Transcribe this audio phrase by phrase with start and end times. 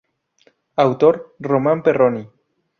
[0.85, 2.23] Autor: Román Perroni.